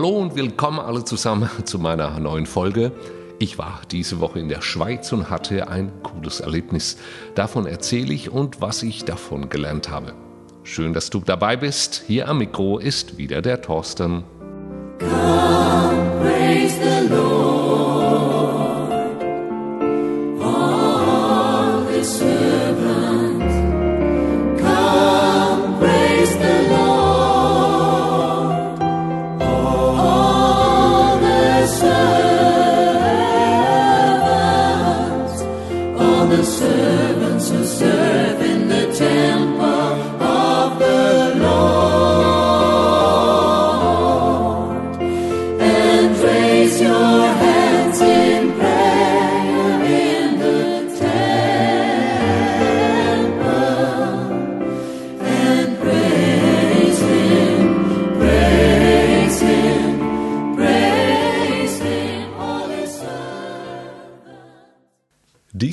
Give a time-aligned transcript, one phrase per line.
[0.00, 2.90] Hallo und willkommen alle zusammen zu meiner neuen Folge.
[3.38, 6.96] Ich war diese Woche in der Schweiz und hatte ein cooles Erlebnis.
[7.34, 10.14] Davon erzähle ich und was ich davon gelernt habe.
[10.62, 12.02] Schön, dass du dabei bist.
[12.06, 14.24] Hier am Mikro ist wieder der Thorsten.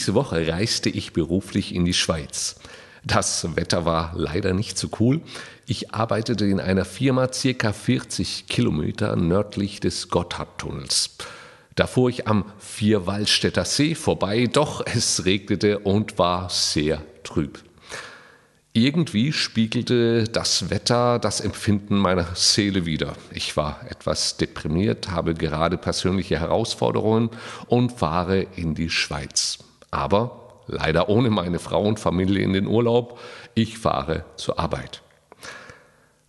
[0.07, 2.55] Diese Woche reiste ich beruflich in die Schweiz.
[3.03, 5.19] Das Wetter war leider nicht so cool.
[5.65, 11.17] Ich arbeitete in einer Firma circa 40 Kilometer nördlich des Gotthardtunnels.
[11.75, 17.61] Da fuhr ich am Vierwaldstätter See vorbei, doch es regnete und war sehr trüb.
[18.71, 23.11] Irgendwie spiegelte das Wetter das Empfinden meiner Seele wider.
[23.33, 27.29] Ich war etwas deprimiert, habe gerade persönliche Herausforderungen
[27.67, 29.66] und fahre in die Schweiz.
[29.91, 33.19] Aber leider ohne meine Frau und Familie in den Urlaub.
[33.55, 35.01] Ich fahre zur Arbeit.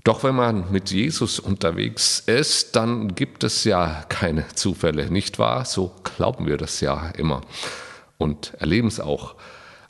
[0.05, 5.65] Doch wenn man mit Jesus unterwegs ist, dann gibt es ja keine Zufälle, nicht wahr?
[5.65, 7.43] So glauben wir das ja immer
[8.17, 9.35] und erleben es auch.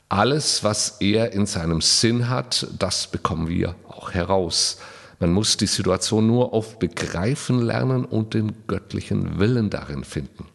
[0.09, 4.79] Alles, was er in seinem Sinn hat, das bekommen wir auch heraus.
[5.19, 10.47] Man muss die Situation nur oft begreifen lernen und den göttlichen Willen darin finden.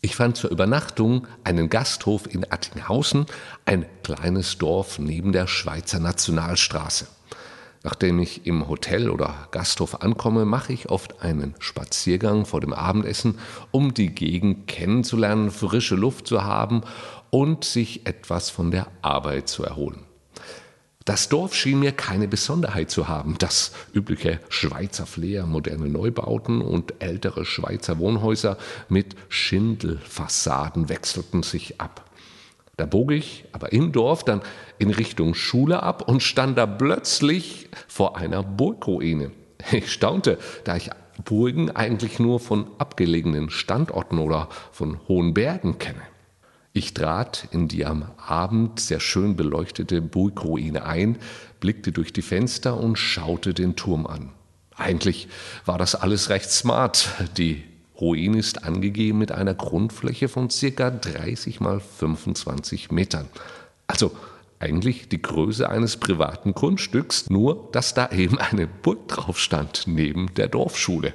[0.00, 3.26] Ich fand zur Übernachtung einen Gasthof in Attinghausen,
[3.64, 7.06] ein kleines Dorf neben der Schweizer Nationalstraße.
[7.82, 13.38] Nachdem ich im Hotel oder Gasthof ankomme, mache ich oft einen Spaziergang vor dem Abendessen,
[13.70, 16.82] um die Gegend kennenzulernen, frische Luft zu haben
[17.30, 20.05] und sich etwas von der Arbeit zu erholen.
[21.06, 23.36] Das Dorf schien mir keine Besonderheit zu haben.
[23.38, 28.58] Das übliche Schweizer Flair, moderne Neubauten und ältere Schweizer Wohnhäuser
[28.88, 32.10] mit Schindelfassaden wechselten sich ab.
[32.76, 34.42] Da bog ich aber im Dorf dann
[34.78, 39.30] in Richtung Schule ab und stand da plötzlich vor einer Burgruine.
[39.70, 40.90] Ich staunte, da ich
[41.24, 46.02] Burgen eigentlich nur von abgelegenen Standorten oder von hohen Bergen kenne.
[46.76, 51.16] Ich trat in die am Abend sehr schön beleuchtete Burgruine ein,
[51.58, 54.28] blickte durch die Fenster und schaute den Turm an.
[54.76, 55.28] Eigentlich
[55.64, 57.08] war das alles recht smart.
[57.38, 57.64] Die
[57.98, 63.30] Ruine ist angegeben mit einer Grundfläche von circa 30 mal 25 Metern.
[63.86, 64.14] Also
[64.58, 70.34] eigentlich die Größe eines privaten Grundstücks, nur dass da eben eine Burg drauf stand, neben
[70.34, 71.14] der Dorfschule.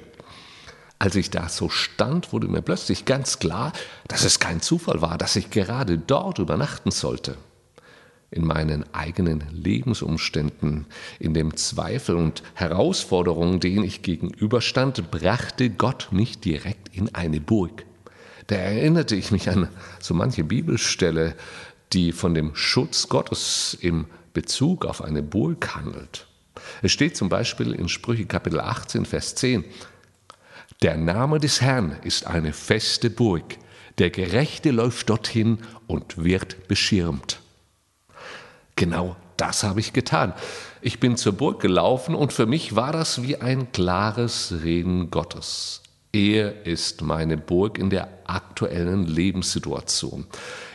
[1.02, 3.72] Als ich da so stand, wurde mir plötzlich ganz klar,
[4.06, 7.36] dass es kein Zufall war, dass ich gerade dort übernachten sollte.
[8.30, 10.86] In meinen eigenen Lebensumständen,
[11.18, 17.84] in dem Zweifel und Herausforderungen, denen ich gegenüberstand, brachte Gott mich direkt in eine Burg.
[18.46, 19.66] Da erinnerte ich mich an
[19.98, 21.34] so manche Bibelstelle,
[21.92, 26.28] die von dem Schutz Gottes im Bezug auf eine Burg handelt.
[26.80, 29.64] Es steht zum Beispiel in Sprüche Kapitel 18, Vers 10,
[30.82, 33.56] der Name des Herrn ist eine feste Burg.
[33.98, 37.40] Der Gerechte läuft dorthin und wird beschirmt.
[38.74, 40.32] Genau das habe ich getan.
[40.80, 45.82] Ich bin zur Burg gelaufen und für mich war das wie ein klares Reden Gottes.
[46.12, 50.26] Er ist meine Burg in der aktuellen Lebenssituation.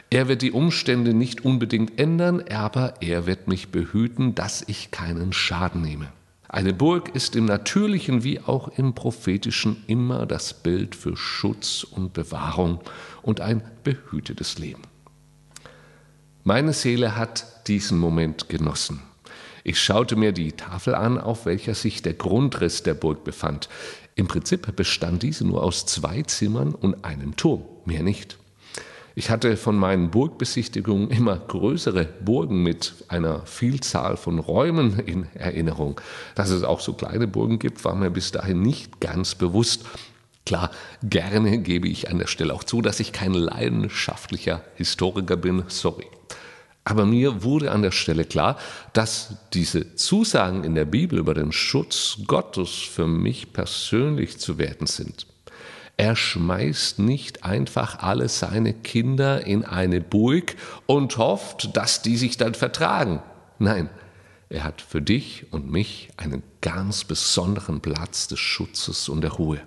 [0.10, 5.34] Er wird die Umstände nicht unbedingt ändern, aber er wird mich behüten, dass ich keinen
[5.34, 6.08] Schaden nehme.
[6.50, 12.14] Eine Burg ist im natürlichen wie auch im prophetischen immer das Bild für Schutz und
[12.14, 12.80] Bewahrung
[13.22, 14.84] und ein behütetes Leben.
[16.44, 19.02] Meine Seele hat diesen Moment genossen.
[19.66, 23.68] Ich schaute mir die Tafel an, auf welcher sich der Grundriss der Burg befand.
[24.16, 28.38] Im Prinzip bestand diese nur aus zwei Zimmern und einem Turm, mehr nicht.
[29.20, 36.00] Ich hatte von meinen Burgbesichtigungen immer größere Burgen mit einer Vielzahl von Räumen in Erinnerung.
[36.36, 39.86] Dass es auch so kleine Burgen gibt, war mir bis dahin nicht ganz bewusst.
[40.46, 40.70] Klar,
[41.02, 46.06] gerne gebe ich an der Stelle auch zu, dass ich kein leidenschaftlicher Historiker bin, sorry.
[46.84, 48.60] Aber mir wurde an der Stelle klar,
[48.94, 54.86] dass diese Zusagen in der Bibel über den Schutz Gottes für mich persönlich zu werten
[54.86, 55.26] sind.
[55.98, 60.56] Er schmeißt nicht einfach alle seine Kinder in eine Burg
[60.86, 63.24] und hofft, dass die sich dann vertragen.
[63.58, 63.90] Nein,
[64.50, 69.60] er hat für dich und mich einen ganz besonderen Platz des Schutzes und der Ruhe.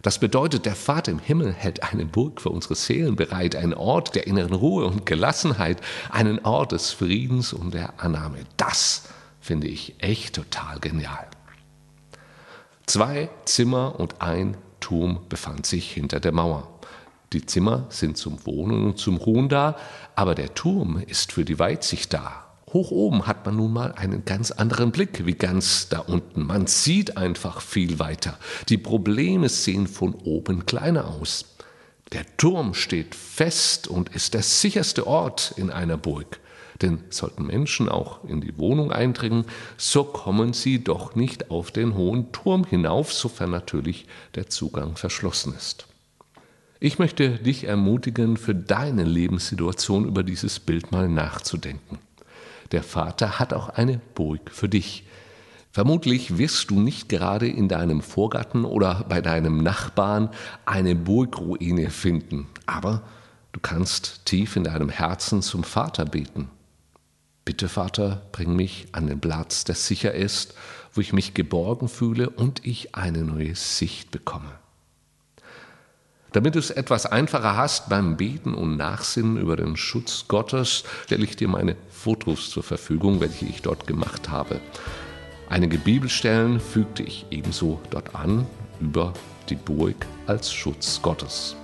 [0.00, 4.14] Das bedeutet, der Vater im Himmel hält eine Burg für unsere Seelen bereit, einen Ort
[4.14, 5.80] der inneren Ruhe und Gelassenheit,
[6.10, 8.38] einen Ort des Friedens und der Annahme.
[8.56, 9.08] Das
[9.40, 11.26] finde ich echt total genial.
[12.86, 14.56] Zwei Zimmer und ein
[14.88, 16.66] Turm befand sich hinter der Mauer.
[17.34, 19.76] Die Zimmer sind zum Wohnen und zum Ruhen da,
[20.14, 22.46] aber der Turm ist für die Weitsicht da.
[22.72, 26.46] Hoch oben hat man nun mal einen ganz anderen Blick wie ganz da unten.
[26.46, 28.38] Man sieht einfach viel weiter.
[28.70, 31.44] Die Probleme sehen von oben kleiner aus.
[32.12, 36.40] Der Turm steht fest und ist der sicherste Ort in einer Burg.
[36.80, 39.44] Denn sollten Menschen auch in die Wohnung eindringen,
[39.76, 45.54] so kommen sie doch nicht auf den hohen Turm hinauf, sofern natürlich der Zugang verschlossen
[45.56, 45.86] ist.
[46.80, 51.98] Ich möchte dich ermutigen, für deine Lebenssituation über dieses Bild mal nachzudenken.
[52.70, 55.04] Der Vater hat auch eine Burg für dich.
[55.72, 60.30] Vermutlich wirst du nicht gerade in deinem Vorgarten oder bei deinem Nachbarn
[60.66, 63.02] eine Burgruine finden, aber
[63.52, 66.48] du kannst tief in deinem Herzen zum Vater beten.
[67.48, 70.52] Bitte, Vater, bring mich an den Platz, der sicher ist,
[70.92, 74.52] wo ich mich geborgen fühle und ich eine neue Sicht bekomme.
[76.32, 81.24] Damit du es etwas einfacher hast beim Beten und Nachsinnen über den Schutz Gottes, stelle
[81.24, 84.60] ich dir meine Fotos zur Verfügung, welche ich dort gemacht habe.
[85.48, 88.46] Einige Bibelstellen fügte ich ebenso dort an
[88.78, 89.14] über
[89.48, 91.56] die Burg als Schutz Gottes.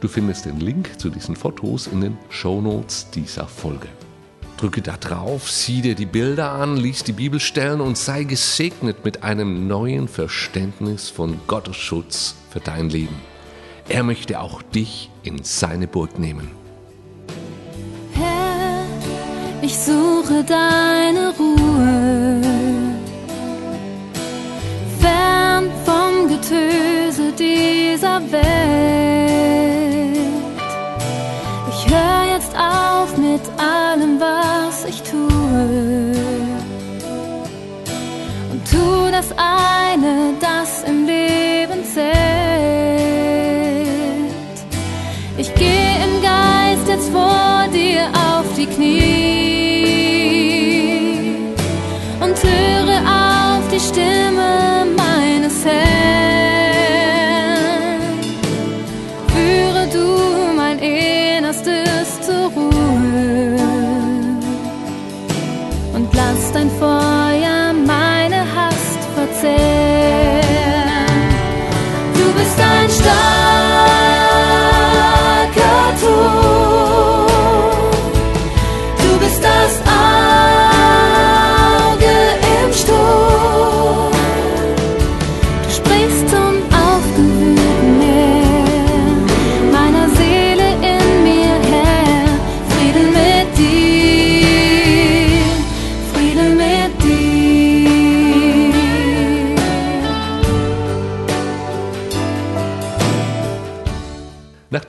[0.00, 3.88] Du findest den Link zu diesen Fotos in den Shownotes dieser Folge.
[4.64, 9.22] Drücke da drauf, sieh dir die Bilder an, lies die Bibelstellen und sei gesegnet mit
[9.22, 13.14] einem neuen Verständnis von Gottes Schutz für dein Leben.
[13.90, 16.50] Er möchte auch dich in seine Burg nehmen.
[18.14, 18.86] Herr,
[19.60, 22.40] ich suche deine Ruhe,
[24.98, 29.63] fern vom Getöse dieser Welt.
[34.94, 36.14] Ich tue.
[38.50, 40.53] Und tu das eine, das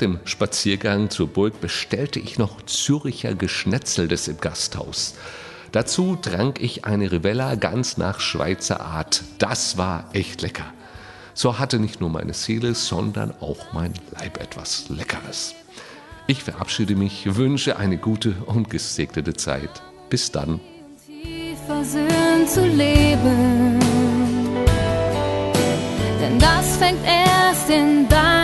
[0.05, 5.15] dem Spaziergang zur Burg bestellte ich noch Züricher Geschnetzeltes im Gasthaus.
[5.71, 9.23] Dazu trank ich eine Rivella ganz nach Schweizer Art.
[9.39, 10.65] Das war echt lecker.
[11.33, 15.55] So hatte nicht nur meine Seele, sondern auch mein Leib etwas Leckeres.
[16.27, 19.81] Ich verabschiede mich, wünsche eine gute und gesegnete Zeit.
[20.11, 20.59] Bis dann.
[21.07, 23.79] tief versöhnt zu leben.
[26.21, 28.34] Denn das fängt erst in deiner